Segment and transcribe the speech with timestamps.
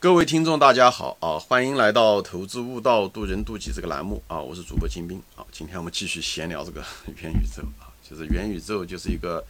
[0.00, 1.36] 各位听众，大家好啊！
[1.40, 4.40] 欢迎来到《投资悟道，渡人渡己》这个栏目啊！
[4.40, 5.44] 我是主播金兵啊！
[5.50, 6.80] 今天我们继续闲聊这个
[7.20, 9.44] 元宇宙啊，就是元宇宙就是一个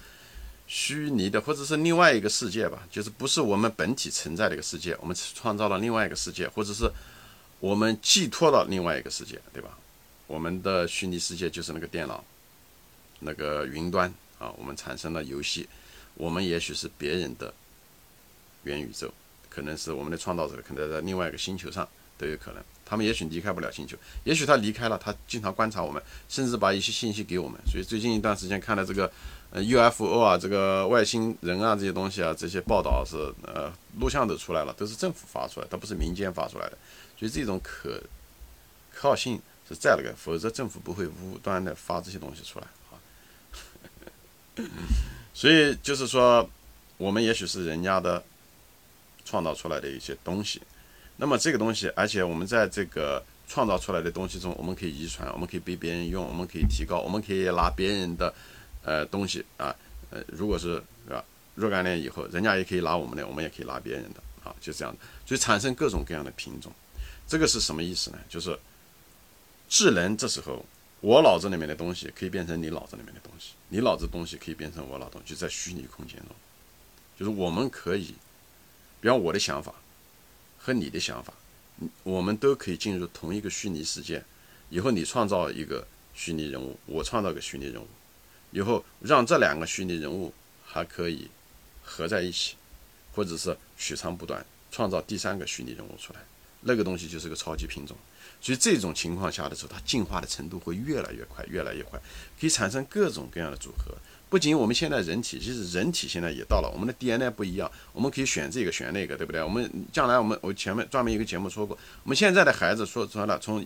[0.66, 6.90] 虚拟的，或者是另外一个世界吧，就是不是我们本体存在的一个世界，我们创造了另外一个世界，或者是
[7.60, 9.76] 我们寄托了另外一个世界，对吧？
[10.26, 12.24] 我们的虚拟世界就是那个电脑，
[13.18, 15.68] 那个云端啊，我们产生了游戏，
[16.14, 17.52] 我们也许是别人的
[18.62, 19.12] 元宇宙。
[19.58, 21.86] 可能是我们的创造者，可能在另外一个星球上
[22.16, 22.62] 都有可能。
[22.86, 27.60] 他们也许离开不了星球，也许他离开了，他经常观察我们，甚至把一些信息给我们。
[27.66, 29.10] 所以最近一段时间看了这个
[29.50, 36.78] 呃 UFO 啊，这个外星人啊这些东西啊，这些报道是呃录像都出来了，都是政府发出来，它不是民间发出来的。
[37.18, 38.00] 所以这种可
[38.94, 42.94] 可靠性是在那个，否则政府不会无端的发这些东西出来啊。
[45.34, 46.48] 所以就是说，
[46.96, 48.22] 我们也许是人家的。
[49.28, 50.62] 创造出来的一些东西，
[51.18, 58.32] 那么这个东西，而且我们在这个创造出来的东西中，我们可以遗传，我们可以被别人用，我们可以提高，我们可以拿别人的
[58.82, 59.76] 呃东西啊，
[60.08, 61.22] 呃，如果是是吧，
[61.54, 64.96] 若干年以后，人家也可以拿我们的，我们也可以拿别人的，啊，就这样，
[65.26, 66.72] 所以产生各种各样的品种，
[67.26, 68.18] 这个是什么意思呢？
[68.30, 68.58] 就是
[69.68, 70.64] 智能这时候，
[71.02, 76.28] 我脑子里面的东西可以变成你脑子里面的东西，你脑子东西可以变成我脑东西，就在虚拟空间中，
[77.18, 78.14] 就是我们可以。
[79.00, 79.72] 比方我的想法
[80.58, 81.32] 和你的想法，
[82.02, 84.22] 我们都可以进入同一个虚拟世界。
[84.70, 87.86] 以后你创造一个虚拟人物，我创造个虚拟人物，
[88.50, 90.32] 以后让这两个虚拟人物
[90.64, 91.28] 还可以
[91.82, 92.56] 合在一起，
[93.14, 96.20] 或者是取长补短，创造第三个虚拟人物出来。
[96.60, 97.96] 那个东西就是个超级品种。
[98.40, 101.98] 所以这种情况下的时候，它进化的程度会越来越快，越来越快，
[102.38, 103.96] 可以产生各种各样的组合。
[104.30, 109.42] 不仅我们现在人体，其实人体现在也到了，我们的 DNA 不一样，我们可以选这个选那个，对不对？
[109.42, 113.64] 我们将来我们我前面专门一个节目说过，我们现在的孩子说穿了，从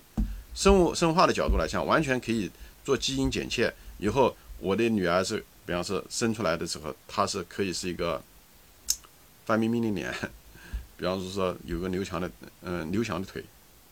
[0.54, 2.50] 生物生化的角度来讲，完全可以
[2.84, 3.72] 做基因剪切。
[3.98, 8.22] 以后我的女儿是，比方说生出来的时候，她是可以是一个
[9.44, 10.14] 范冰冰的脸，
[10.96, 12.30] 比方说有个刘强的，
[12.62, 13.44] 嗯，刘强的腿，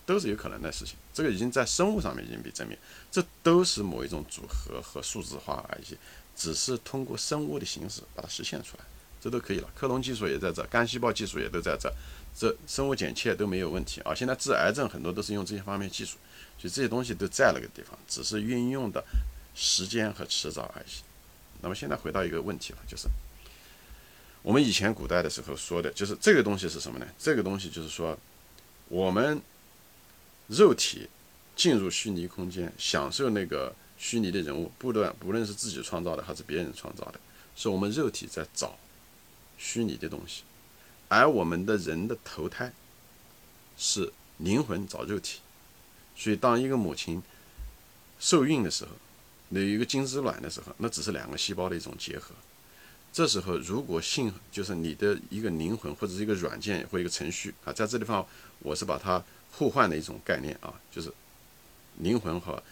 [0.06, 0.94] 都是有可能的事情。
[1.12, 2.76] 这个已经在生物上面已经被证明，
[3.10, 5.96] 这都是某一种组合和数字化而已。
[6.40, 8.84] 只是通过生物的形式把它实现出来，
[9.20, 9.68] 这都可以了。
[9.76, 11.92] 克隆技术也在这，干细胞技术也都在这，
[12.34, 14.14] 这生物剪切都没有问题啊。
[14.14, 16.16] 现在治癌症很多都是用这些方面技术，
[16.58, 19.04] 所以这些东西都在那个地方，只是运用的
[19.54, 21.02] 时间和迟早而已。
[21.60, 23.06] 那么现在回到一个问题了，就是
[24.40, 27.06] 我们以前古代的时候说的，就是这个东西是什么呢？
[27.18, 28.18] 这个东西就是说，
[28.88, 29.38] 我们
[30.46, 31.06] 肉体
[31.54, 33.74] 进入虚拟空间，享受那个。
[34.02, 37.20] 虚拟的人物，不论不论是自己创造的还是别人创造的，
[37.54, 38.78] 是我们肉体在找
[39.58, 40.42] 虚拟的东西，
[41.08, 42.72] 而我们的人的投胎
[43.76, 45.40] 是灵魂找肉体。
[46.16, 47.22] 所以，当一个母亲
[48.18, 48.90] 受孕的时候，
[49.50, 52.34] 有一个精子卵的时候，那只是两个细胞的一种结合。
[53.12, 58.26] 这时候，如果性就是你的一个灵魂或者是一个软件或一个程序啊，在这地方，
[58.60, 59.22] 我是把它
[59.52, 61.12] 互换的一种概念啊，就是
[61.98, 62.62] 灵魂和。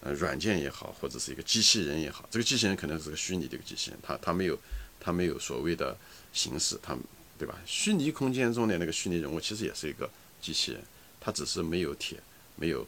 [0.00, 4.58] 呃，软件也好，或者是一个机器人也好，这个机器人可能是个虚拟的一个机器人，它它没有
[5.00, 5.96] 它没有所谓的
[6.32, 6.94] 形式，它
[7.38, 7.58] 对吧？
[7.64, 10.10] 虚拟空间中的那个虚拟人物其实也是一个
[10.42, 10.82] 机器人，
[11.18, 12.18] 它只是没有铁，
[12.56, 12.86] 没有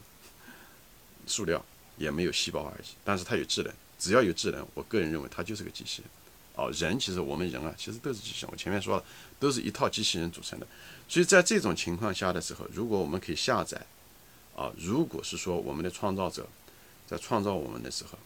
[1.25, 1.65] 塑料，
[1.97, 6.11] 也没有细胞而已，但是它有智能，只要有智能，我个人认为它就是个机器人。
[6.55, 9.03] 哦，人其实我们人啊，其实都是机器人，我前面说了，
[9.39, 10.67] 都是一套机器人组成的。
[11.09, 13.83] 所以在这种情况下的时候，如果我们可以下载，
[14.55, 16.47] 啊，如果是说我们的创造者。
[17.07, 18.19] 在创造我们的时候，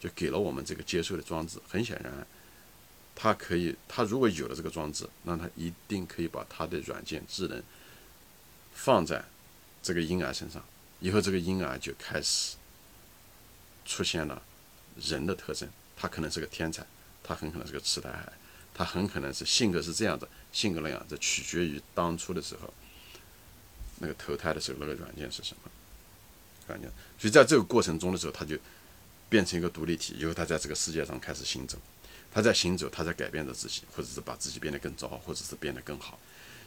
[0.00, 1.60] 就给了我们这个接受的装置。
[1.68, 2.26] 很显然，
[3.14, 7.62] 它可以，它如果有了这个装置，那它一定可以把它的软件智能
[8.72, 9.22] 放在
[9.82, 10.64] 这个婴儿身上。
[10.98, 12.56] 以后这个婴儿就开始
[13.84, 14.42] 出现了
[14.96, 15.68] 人的特征。
[15.94, 16.84] 他可能是个天才，
[17.22, 18.32] 他很可能是个痴呆孩，
[18.74, 21.04] 他很可能是性格是这样的，性格那样。
[21.08, 22.72] 这取决于当初的时候，
[23.98, 25.70] 那个投胎的时候那个软件是什么。
[26.72, 26.88] 感觉，
[27.18, 28.56] 所以在这个过程中的时候，他就
[29.28, 30.14] 变成一个独立体。
[30.18, 31.76] 以后他在这个世界上开始行走，
[32.32, 36.18] 他在行走，他在改变着自己，或者是把自己变得更糟，或者是变得更好。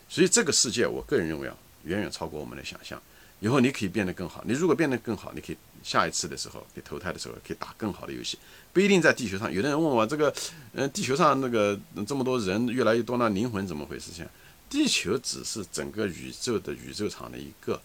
[0.08, 3.02] 所以这个世界，我个人认为啊，远远超过我们的想象。
[3.42, 8.40] 以后你可以变得更好，你如果变得更好，你可以下一次的时候，你投胎的时候可以打更好的游戏，
[8.72, 9.52] 不一定在地球上。
[9.52, 10.34] 有的人问我这个，
[10.74, 14.12] 嗯，地球上那个这么多人越来越多，那灵魂怎么回事？
[14.14, 14.28] 现
[14.70, 17.80] 地球只是整个宇宙的宇宙场的一个。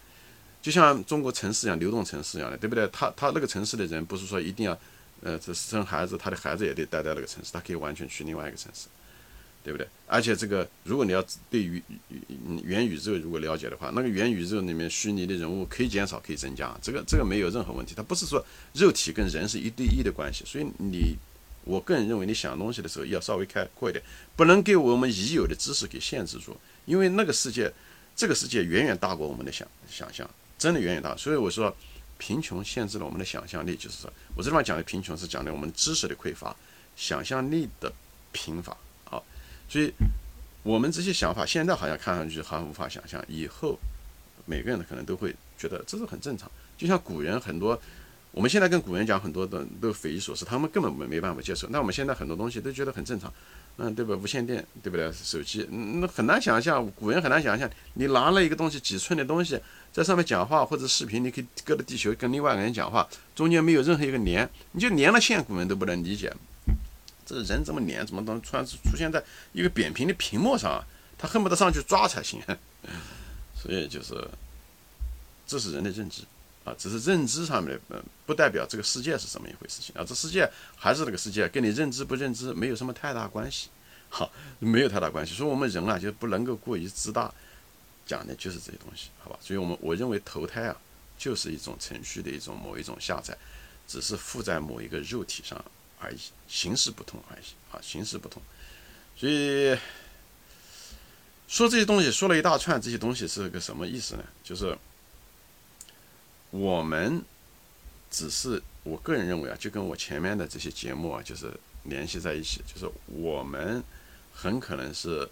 [0.60, 2.88] 就像中国城市一样，流动城市一样的，对不对？
[2.92, 4.78] 他他那个城市的人不是说一定要，
[5.22, 8.88] 呃，这生孩子，他的孩子也得待在那个城市，他可以完全去另外一个城市。
[9.62, 9.86] 对不对？
[10.06, 11.82] 而且这个，如果你要对于
[12.64, 17.92] 元宇宙如果了解的话，那个元宇宙里面虚拟的人物可以减少，可以增加，这个这个没有任何问题。
[17.94, 18.42] 它不是说
[18.72, 21.14] 肉体跟人是一对一的关系，所以你，
[21.64, 24.02] 我个人认为你想东西的时候要稍微开阔一点，
[24.34, 27.70] 不能给我们已有的知识给限制住，因为那个世界，
[28.16, 30.28] 这个世界远远大过我们的想想象，
[30.60, 31.16] 真的远远大。
[31.16, 31.74] 所以我说，
[32.18, 36.54] 贫穷限制了我们的想象力，就是说我这地方讲的贫穷是讲的我们知识的匮乏，
[36.94, 37.90] 想象力的
[38.30, 38.76] 贫乏
[39.06, 39.20] 啊。
[39.66, 39.90] 所以，
[40.62, 43.78] 我们这些想法现在好像看上去还无法想象，以后
[44.44, 46.50] 每个人可能都会觉得这是很正常。
[46.76, 47.80] 就像古人很多，
[48.32, 51.66] 我们现在跟古人讲很多的都匪夷所思，他们根本没没办法接受。
[51.70, 53.32] 那我们现在很多东西都觉得很正常，
[53.82, 54.14] 嗯，对吧？
[54.14, 55.10] 无线电，对不对？
[55.10, 59.58] 手机，那很难想象，古人很难想象，你拿了一个东西几寸的东西
[59.90, 66.30] 在上面讲话或者视频，你可以隔着地球跟另外一个人讲话，中间没有任何一个连，你就连了线，古人都不能理解。
[67.24, 69.22] 这人这么连，怎么能突然出现在
[69.52, 70.84] 一个扁平的屏幕上？
[71.16, 72.38] 他恨不得上去抓才行。
[73.56, 74.14] 所以就是，
[75.46, 76.22] 这是人的认知
[76.64, 80.04] 啊，只是认知上面的，不代表这个世界是什么一回事情啊。
[80.06, 83.68] 这世界还是这个世界，跟你认知不认知没有什么太大关系。
[84.08, 85.34] 好，没有太大关系。
[85.34, 87.32] 所以我们人啊，就不能够过于自大，
[88.06, 89.38] 讲的就是这些东西，好吧？
[89.40, 90.76] 所以我们我认为投胎啊，
[91.18, 93.36] 就是一种程序的一种某一种下载，
[93.86, 95.64] 只是附在某一个肉体上。
[96.02, 96.18] 而已，
[96.48, 98.42] 形式不同而已啊，形式不同，
[99.14, 99.76] 所以
[101.46, 104.24] 说这些东西说了一大串，这些东西是个什么意思呢？
[104.42, 104.74] 就是
[106.50, 107.22] 我们
[108.10, 111.52] 只是我个人认为啊，就跟我前面的这些节目啊，就是
[111.84, 113.82] 联系在一起，就是我们
[114.34, 115.28] 很可能是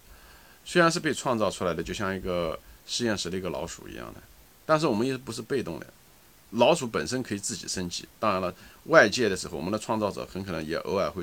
[0.64, 4.20] 虽然是被创造出来的，就像一个实验室的一个老鼠一样的，
[4.64, 5.86] 但是我们也不是被动的。
[6.52, 8.54] 老鼠本身可以自己升级，当然了，
[8.84, 11.22] 外界的时候，我们的创造者很可能也偶尔会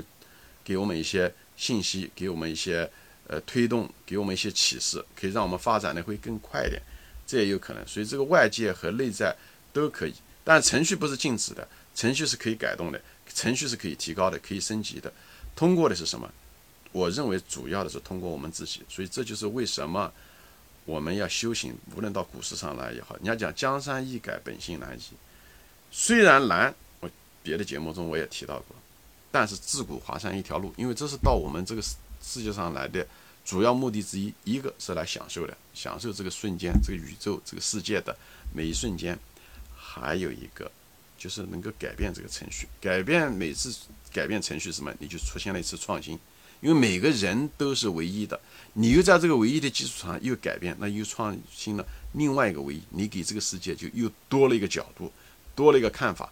[0.63, 2.87] 给我们一些信息，给我们一些
[3.27, 6.79] 呃推动，给我们一些启示，可以让我们发展的会更快一点，
[7.25, 7.83] 这也有可能。
[7.87, 9.35] 所以这个外界和内在
[9.81, 10.13] 都可以，
[10.43, 13.01] 但程序不是静止的，程序是可以改动的，
[13.33, 15.11] 程序是可以提高的，可以升级的。
[15.55, 16.31] 通过的是什么？
[16.93, 18.81] 我认为主要的是通过我们自己。
[18.87, 20.11] 所以这就是为什么。
[20.85, 25.01] 我们要修行，无论到股市上来也好，你要讲江山易改，本性难移。
[25.89, 27.09] 虽然难，我
[27.41, 28.75] 别的节目中我也提到过，
[29.31, 33.03] 但是自古华山一条路，因为这是到我们这个世世界上来的
[33.43, 38.15] 主要目的之一，一个是来享受的，享受这个瞬间，这个宇宙，这个世界的
[38.53, 39.17] 每一瞬间，
[40.01, 40.69] 还有一个
[41.17, 43.73] 就是能够改变这个程序，改变每次
[44.11, 46.19] 改变程序什么，你就出现了一次创新。
[46.61, 48.39] 因为每个人都是唯一的，
[48.73, 55.11] 你又在这个唯一的基础上又改变，那又创新了另外一个唯一，你给这个世界就又多了一个角度，
[55.53, 56.31] 多了一个看法，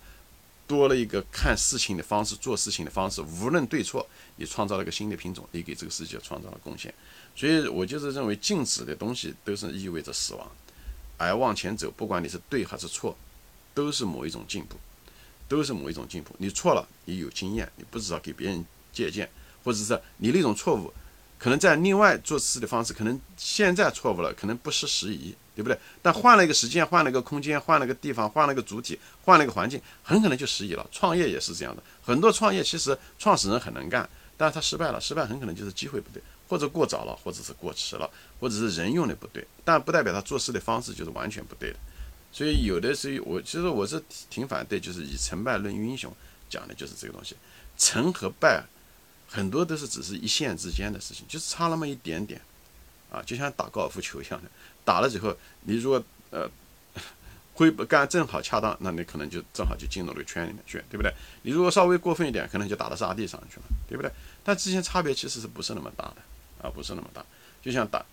[0.66, 4.08] 多了一个看事情的方式、做事情的方式，无论对错，
[4.38, 6.94] 你创造了一个新的品种，你给这个世界创造了贡献。
[7.36, 10.50] 所以我就是认为静止的东西都是意味着死亡，
[11.18, 13.16] 而往前走，不管你是对还是错，
[13.74, 14.76] 都是某一种进步，
[15.48, 16.36] 都是某一种进步。
[16.38, 19.30] 你错了，你有经验，你不知道给别人借鉴。
[19.64, 20.94] 或者是你那种错误，
[21.40, 25.80] 可能在另外做事的方式，可能现在错误了，可能不失时宜，对不对？
[26.02, 30.86] 但换了一个时间，换了一个空间，换了个地方，换了个主体，换了一个环境，很可能就时宜了。
[30.92, 38.10] 创业也是这样的，很多创业其实创始人很能干，但是他失败了，失败很可能就是机会不对，或者过早了，或者是过迟了，
[38.42, 41.80] 或者是人用的不对，但不代表他做事的方式就是完全不对的。
[42.34, 46.14] 所以有的时候我其实我是挺反对，就是以成败论英雄，
[46.50, 47.38] 讲的就是这个东西，
[47.78, 48.66] 成和败。
[49.26, 52.40] 很多都是只是一线之间的事情，就是差那么一点点，
[53.12, 54.52] 啊，就像打高尔夫球一样的，
[54.86, 56.48] 打了之后，你如果呃
[57.56, 61.12] 挥杆正好恰当，那你可能就正好就进入那个圈里面去，对不对？
[61.42, 64.12] 你如果稍微过分一点，可能就打到沙地上去了，对不对？
[64.44, 66.18] 但之间差别其实是不是那么大的
[66.62, 66.70] 啊？
[66.70, 67.26] 不是那么大，
[67.60, 68.06] 就像打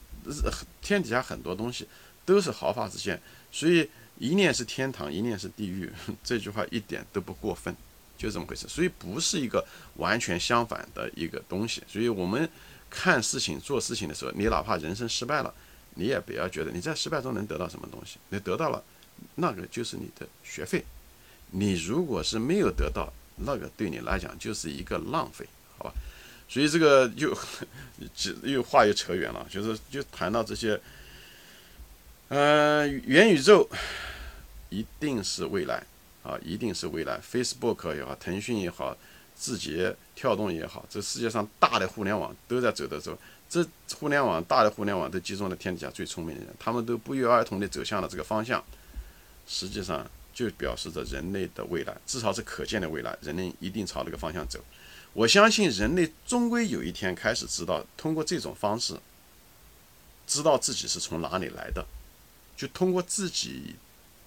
[0.81, 1.87] 天底下很多东西
[2.25, 3.21] 都是毫发之间，
[3.53, 3.87] 所以
[4.21, 5.91] 一念是天堂，一念是地狱，
[6.23, 7.75] 这句话一点都不过分。
[8.19, 11.83] 就这么回事，所以不是一个完全相反的一个东西。
[11.89, 12.47] 所以我们
[12.91, 15.55] 看事情、做事情的时候，你哪怕人生失败了，
[15.95, 18.19] 你也不要觉得你在失败中能得到什么东西。
[18.29, 18.85] 你得到了，
[19.37, 20.85] 那个就是你的学费。
[21.53, 25.47] 你如果是没有得到，那个对你来讲就是一个浪费，
[25.79, 25.95] 好吧？
[26.47, 27.35] 所以这个又
[28.45, 30.79] 又话又扯远了，就是就谈到这些，
[32.29, 33.67] 嗯，元宇宙
[34.71, 35.85] 一定是未来。
[36.23, 38.95] 啊，一定是未来，Facebook 也好，腾讯也好，
[39.35, 43.17] 字节跳动也好，这世界上大的互联网都在走的时候。
[43.49, 43.67] 这
[43.99, 48.62] 互联网大的互联网都集中了天底下最聪明的人，他们都不约而同地走向了这个方向。
[49.49, 54.61] 实际上就表示着人类的未来，至少是可见的未来，人类一定朝这个方向走。
[55.15, 58.95] 我相信人类终归有一天开始知道，通过这种方式，
[60.27, 61.85] 知道自己是从哪里来的，
[62.57, 63.75] 就通过自己，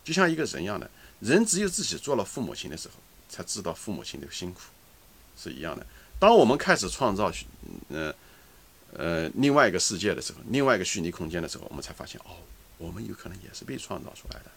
[0.03, 2.95] 就像一个人一样的，人只有自己做了父母亲的时候，
[3.29, 4.61] 才知道父母亲的辛苦，
[5.37, 5.85] 是一样的。
[6.19, 7.31] 当我们开始创造，
[7.89, 8.13] 呃
[8.93, 12.35] 呃另外一个世界的时候，另外一个虚拟空间的时候，我们才发现，哦，
[12.77, 14.51] 我们有可能也是被创造出来的。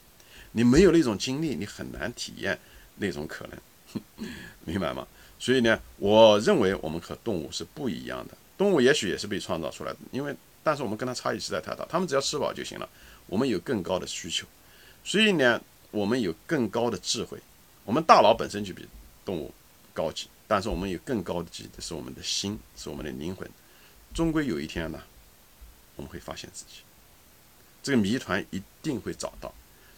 [0.53, 2.59] 你没有那种经历，你很难体验
[2.97, 4.26] 那种可能，
[4.65, 5.07] 明白吗？
[5.38, 8.37] 所以呢，我认为我们和动物是不一样的。
[8.57, 11.87] 动物也许也是被创造出来的，因为但是我们跟它差异实在太大。
[11.88, 12.88] 它们只要吃饱就行了，
[13.26, 14.47] 我们有更高的需求。
[15.06, 17.38] 所以呢，我们有更高的智慧。
[17.84, 18.84] 我们大脑本身就比
[19.25, 19.54] 动物
[19.94, 23.48] 高级，但是我们有更高的级的是我们的心，是我们的灵魂。
[24.12, 25.00] 终归有一天呢，
[25.94, 26.80] 我们会发现自己
[27.84, 29.54] 这个谜团一定会找到。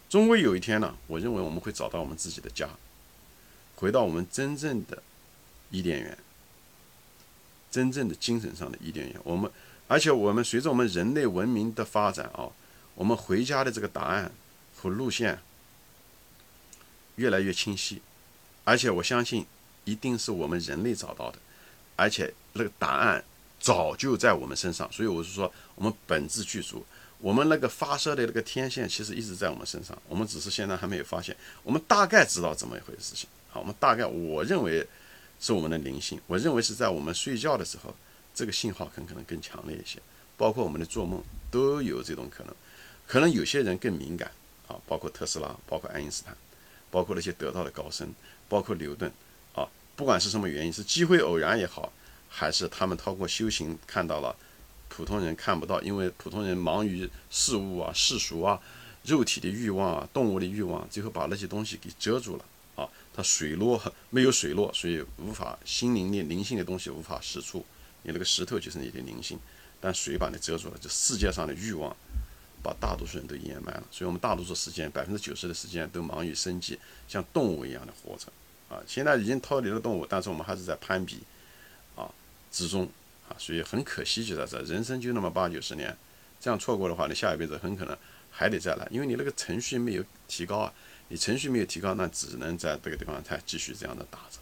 [0.07, 2.69] 终归有一天呢，我认为我们会找到我们自己的家，
[3.75, 5.01] 回到我们真正的。
[5.71, 6.17] 伊甸园，
[7.69, 9.21] 真正的精神上的伊甸园。
[9.23, 9.51] 我们，
[9.87, 12.49] 而且我们随着我们人类文明的发展啊，
[12.95, 14.31] 我们回家的这个答案
[14.79, 15.39] 和路线
[17.15, 18.01] 越来越清晰。
[18.63, 19.45] 而且我相信，
[19.83, 21.39] 一定是我们人类找到的，
[21.95, 23.23] 而且那个答案
[23.59, 24.91] 早就在我们身上。
[24.91, 26.85] 所以我是说，我们本质具足，
[27.19, 31.35] 我们那个发射的那个天线其实一直在我们身上，我们只是现在还没有发现。
[31.63, 33.29] 我们大概知道怎么一回事情。
[33.49, 34.87] 好，我们大概我认为。
[35.41, 37.95] 是我们的灵性，我认为是在我们睡觉的时候，
[38.35, 39.97] 这个信号很可能更强烈一些，
[40.35, 42.53] 包括我们的做梦都有这种可能，
[43.07, 44.29] 可能有些人更敏感
[44.69, 46.37] 啊，包括特斯拉，包括爱因斯坦，
[46.89, 48.13] 包括那些得道的高僧，
[48.47, 49.11] 包括牛顿
[49.53, 51.91] 啊，不管是什么原因，是机会偶然也好，
[52.29, 54.33] 还是他们通过修行看到了
[54.87, 58.61] 普通人看不到，因为普通人忙于事物啊、世俗啊、
[59.03, 62.45] 肉体的欲望啊、动物的欲望，最后把那些东西给遮住了。
[62.75, 67.65] 啊，它水落 没有水落，所以无法心灵的灵性的东西无法释出。
[68.03, 69.37] 你那个石头就是你的灵性，
[69.81, 70.77] 但水把你遮住了。
[70.79, 71.93] 就世界上的欲望
[72.61, 78.27] 把大多数人都掩埋了，所以我们大多数时间百分之九十的时间都忙于生计，像动物一样的活着。
[78.69, 81.19] 啊，现在已经脱离了动物，但是我们还是在攀比
[81.95, 82.09] 啊
[82.51, 82.87] 之中
[83.27, 85.95] 啊，所以很可惜就在这，人生就那么八九十年，
[86.39, 87.97] 这样错过的话，你下一辈子很可能
[88.29, 90.73] 还得再来，因为你那个程序没有提高啊。
[91.11, 94.37] 你程序没有提高，那只能在这个地方再继续这样的打着，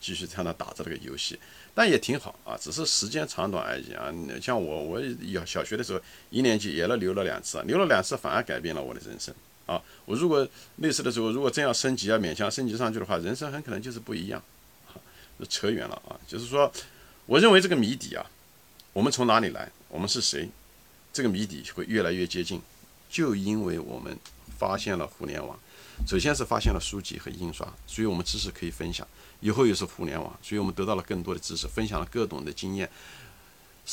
[0.00, 1.38] 继续在那打着这个游戏，
[1.74, 4.12] 但也挺好啊，只是时间长短而已啊。
[4.40, 6.00] 像我，我小小学的时候
[6.30, 9.34] 一年级也了留了两次，留了两次反而改变了我的人生
[9.66, 9.82] 啊。
[10.04, 14.42] 我如果类似的时候，如果真要升级啊，勉强升级上去的话，人生很可能就是不一样
[14.86, 14.94] 啊。
[15.48, 16.72] 扯远了啊，就是说，
[17.26, 18.24] 我认为这个谜底啊，
[18.92, 20.48] 我们从哪里来，我们是谁，
[21.12, 22.60] 这个谜底会越来越接近，
[23.10, 24.16] 就因为我们
[24.58, 25.58] 发现了互联网。
[26.06, 29.06] 首先是发现了书籍和印刷，所以我们知识可以分享。
[29.40, 32.90] 以后又是互联网，所以我们得到了更多的知识，分享了各种的经验，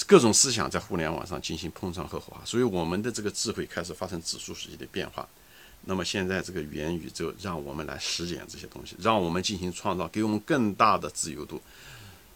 [0.07, 5.27] 各种思想在互联网上进行碰撞和火花，所以我们的这个智慧开始发生指数级的变化。
[5.87, 11.61] 那么现在这个元宇宙让我们来实践这些东西，让我们进行创造，给我们更大的自由度。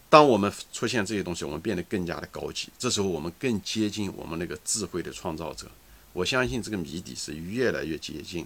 [0.07, 5.65] 当我们出现这些东西，我们变得更加的高级，这时候我们更接近我们那个智慧的创造者。
[6.13, 8.45] 我相信这个谜底是越来越接近。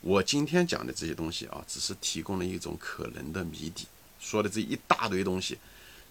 [0.00, 3.86] 我今天讲的这些东西啊，只是提供了一种可能的谜底。
[4.20, 5.58] 说的这一大堆东西，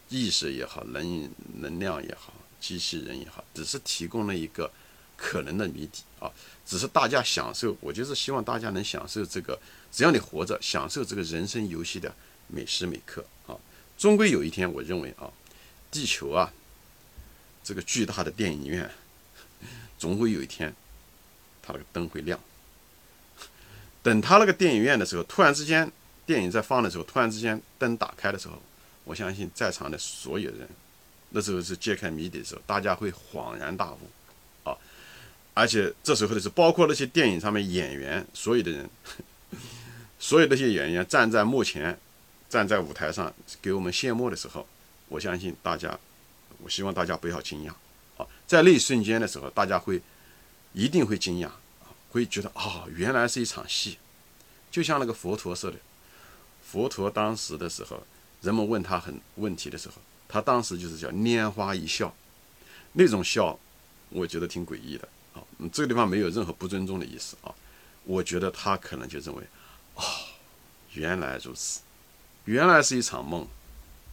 [0.10, 1.30] 意识也好，能
[1.60, 4.72] 能量也好，机器人也好，只是提供了一个
[5.16, 6.32] 可能的谜底啊。
[6.66, 9.58] 只是大家享受，我就是希望大家能享受这个，
[9.92, 12.14] 只要你活着，享受这个人生游戏的
[12.48, 13.56] 每时每刻啊。
[13.98, 15.32] 终归有一天，我认为啊，
[15.90, 16.52] 地球啊，
[17.64, 18.90] 这个巨大的电影院，
[19.98, 20.74] 总会有一天，
[21.62, 22.40] 它那个灯会亮。
[24.08, 25.92] 等他那个电影院的时候，突然之间
[26.26, 28.54] 电影在放的时候，突然之间灯打开的时候，
[29.04, 30.66] 我相信在场的所有人，
[31.32, 34.00] 那时候是揭开谜底的时候，大家会恍然大悟，
[34.64, 34.72] 啊！
[35.54, 38.90] 而且这时候的是，包括那些电影上面演员，所有的人，
[40.18, 42.00] 所有那些演员站在幕前，
[42.50, 44.66] 站在舞台上给我们谢幕的时候，
[45.10, 46.00] 我相信大家，
[46.64, 47.72] 我希望大家不要惊讶，
[48.16, 50.02] 啊，在那一瞬间的时候，大家会
[50.72, 51.50] 一定会惊讶。
[52.10, 53.98] 会觉得啊，原来是一场戏，
[54.72, 55.78] 就像那个佛陀似的。
[56.64, 58.02] 佛陀当时的时候，
[58.42, 59.96] 人们问他很问题的时候，
[60.28, 62.14] 他当时就是叫拈花一笑，
[62.94, 63.58] 那种笑，
[64.10, 65.44] 我觉得挺诡异的啊。
[65.72, 67.54] 这个地方没有任何不尊重的意思啊。
[68.04, 69.44] 我觉得他可能就认为，
[69.96, 70.04] 哦，
[70.94, 71.82] 原来如此，
[72.46, 73.48] 原来是一场梦，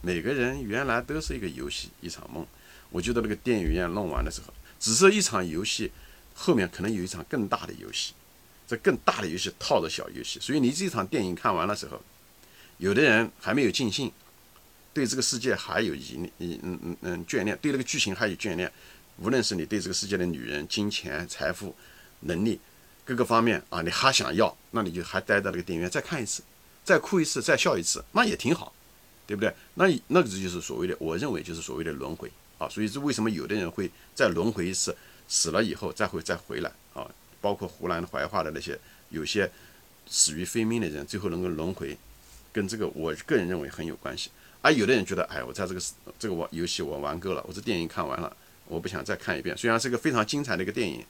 [0.01, 2.45] 每个人原来都是一个游戏，一场梦。
[2.89, 5.91] 我觉得那个电影院弄完的时候，只是一场游戏。
[6.35, 8.13] 后面可能有一场更大的游戏，
[8.67, 11.99] 这更大的游戏套着小游戏，所以你这场电影看完的时候，
[12.77, 14.11] 有的人还没有尽兴，
[14.93, 18.71] 对这个世界还有依嗯嗯嗯嗯眷恋，对这个剧情还有眷恋。
[19.17, 21.73] 无论是你对这个世界的女人、金钱、财富、
[22.19, 22.59] 能力
[23.05, 26.43] 各个方面啊，你还想要，那你就还待在那个电影院再看一次，
[26.83, 28.73] 再哭一次，再笑一次，那也挺好，
[29.25, 29.55] 对不对？
[29.75, 32.67] 那那个就是所谓的，我认为就是所谓的轮回啊。
[32.67, 34.93] 所以这为什么有的人会再轮回一次，
[35.27, 37.09] 死了以后再会再回来啊？
[37.41, 38.79] 包括湖南怀化的那些
[39.09, 39.49] 有些
[40.07, 41.97] 死于非命的人，最后能够轮回，
[42.51, 44.31] 跟这个我个人认为很有关系。
[44.61, 45.81] 而有的人觉得，哎，我在这个
[46.17, 48.35] 这个玩游戏我玩够了，我这电影看完了。
[48.67, 51.05] 我不想再看一遍，虽然是个非常精彩的一个电影，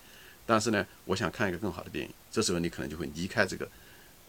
[0.45, 2.13] 但是呢，我想看一个更好的电影。
[2.29, 3.65] 这时候你可能就会离开这个，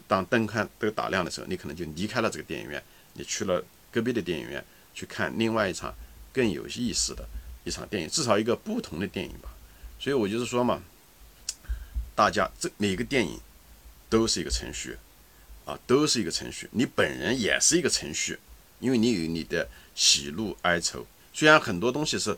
[0.07, 2.81] 当灯看都打亮的时候，你可能就离开了这个电影院，
[3.15, 4.63] 你去了隔壁的电影院
[4.93, 5.93] 去看另外一场
[6.31, 7.27] 更有意思的
[7.65, 9.49] 一场电影，至少一个不同的电影吧。
[9.99, 10.81] 所以我就是说嘛，
[12.15, 13.39] 大家这每个电影
[14.09, 14.97] 都是一个程序
[15.65, 16.69] 啊，都是一个程序。
[16.71, 18.39] 你本人也是一个程序，
[18.79, 21.05] 因为你有你的喜怒哀愁。
[21.33, 22.37] 虽然很多东西是。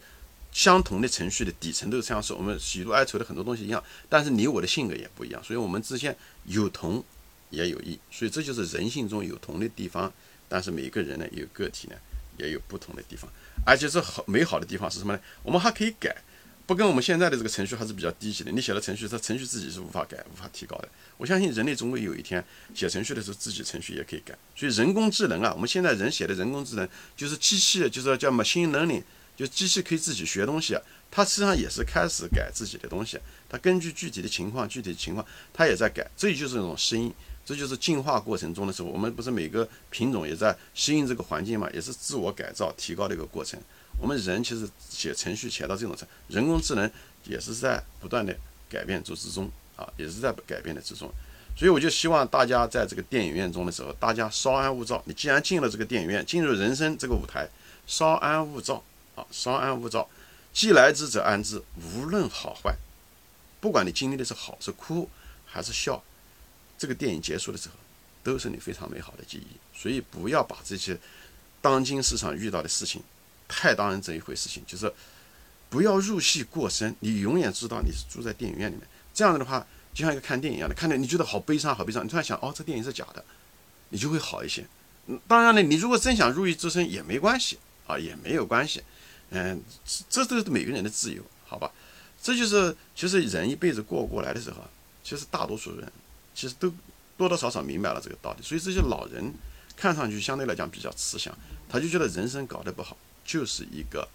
[0.52, 6.14] 相同的程序的底层都是相似，我们喜怒哀愁的很多东西一样，但是你我的性格也不一样，所以我们之间
[6.46, 7.04] 有同
[7.52, 10.12] 也有异，所以这就是人性中有同的地方，
[10.48, 11.96] 但是每个人呢有个体呢
[12.40, 13.30] 也有不同的地方，
[13.64, 15.20] 而且这好美好的地方是什么呢？
[15.44, 16.18] 我们还可以改，
[16.70, 18.52] 不跟我们现在的这个程序还是比较低级的。
[18.52, 20.88] 你写了程序，它程序自己是无法改、无法提高的。
[21.18, 22.46] 我相信人类总会有一天
[22.76, 24.38] 写程序的时候，自己程序也可以改。
[24.56, 29.02] 所以人工智能啊，我们现在人写的人工智能就是机器，就是叫 machine learning。
[29.36, 33.18] 就机器可以自己学东西啊，它实际上也是开始改自己的东西。
[33.50, 36.08] 它根据具体的情况、具体情况，它也在改。
[36.16, 37.12] 这就是一种适应，
[37.44, 43.60] 这就是进化过程中的时候，我们不是每个品种也在适应这个环境嘛，也是自我改造、提高的一个过程。
[44.00, 46.90] 我们人其实写程序写到这种程，人工智能
[47.26, 48.36] 也是在不断的
[48.70, 51.12] 改变之之中啊，也是在改变的之中。
[51.58, 55.04] 所以我就希望大家在这个电影院中的时候，大家稍安勿躁。
[55.06, 57.50] 你既然进了这个电影院，进入人生这个舞台，
[57.86, 58.82] 稍安勿躁
[59.16, 59.26] 啊。
[59.30, 60.10] 稍安勿躁，
[60.54, 61.62] 既来之则安之。
[61.76, 62.74] 无论好坏，
[63.60, 65.10] 不管你经历的是好是哭
[65.46, 66.02] 还是笑，
[66.78, 67.76] 这个电影结束的时候，
[68.24, 69.78] 都是你非常美好的记忆。
[69.78, 70.98] 所以不要把这些
[71.62, 73.04] 当今市场遇到的事情
[73.50, 74.90] 太当然这一回事情，就是
[75.70, 76.96] 不要入戏过深。
[77.02, 83.26] 你永远知道你是住在电影院里面，这样子的话，就像一个看电影一样的，看着你觉得好悲伤，好悲伤，你突然想，哦，这电影是假的，
[83.90, 84.66] 你就会好一些。
[85.08, 87.58] 嗯，当然了，你如果真想入狱之深也没关系
[87.88, 88.82] 啊，也没有关系。
[89.32, 89.62] 嗯，
[90.10, 91.72] 这都是每个人的自由，好吧？
[92.22, 94.58] 这就是其实人一辈子过过来的时候，
[95.04, 95.92] 其实大多数人
[96.36, 96.74] 其实都
[97.18, 98.44] 多多少少明白了这个道理。
[98.44, 99.34] 所以这些老人
[99.78, 101.36] 看上去相对来讲比较慈祥，
[101.70, 102.98] 他就觉得人生搞得不好
[103.30, 104.08] 就是一个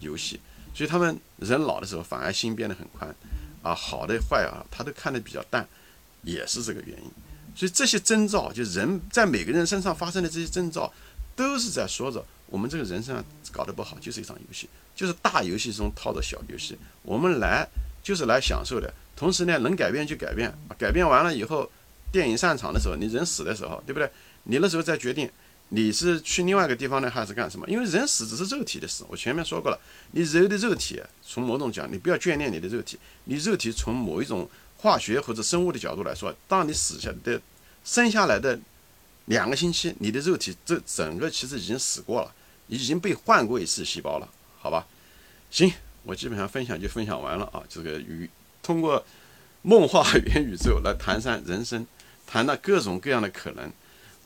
[0.00, 0.40] 游戏，
[0.74, 3.14] 所以他们人老的时候反而心变得很宽
[3.62, 5.64] 啊，好的坏啊，他都看得比较淡，
[6.22, 7.10] 也是这个原因。
[7.54, 10.92] 所以这些征兆，就人在每个人身上发生的这些征兆，
[11.36, 12.24] 都是在说着。
[12.46, 16.76] 我们这个人生搞得不好，就是一场游戏，就是大游戏中套着小游戏。
[17.02, 17.64] 我们来
[18.02, 21.70] 就是来享受的，同时呢，能改变就改变，改变完了以后，
[22.10, 24.10] 电影散场的时候，你人死的时候，对不对？
[24.44, 25.30] 你那时候再决定
[25.70, 27.68] 你是去另外一个地方呢，还是干什么？
[27.68, 29.80] 因为人死只是肉体的事，我前面说过了，
[30.12, 37.40] 你人的肉体，从某种讲，你不要眷恋你的肉体，你肉体从某一种化学或者生物的角度来说，当你死下的
[37.84, 38.58] 生下来的
[39.26, 42.34] 两个星期，你的肉体这整个其实已经死过了。
[42.70, 44.28] 已经被换过一次细胞了，
[44.60, 44.86] 好吧？
[45.50, 47.62] 行，我基本上分享就分享完了啊。
[47.66, 48.28] 这个与
[48.62, 49.02] 通过
[49.62, 51.86] 梦话 元宇宙来谈上人生，
[52.26, 53.72] 谈到各种各样的可能，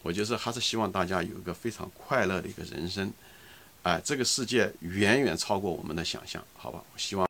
[0.03, 3.13] 我就是还是希望大家有一个非常快乐的一个人生。
[3.83, 6.83] 哎，这个世界远远超过我们的想象，好吧？
[6.93, 7.21] 我希望。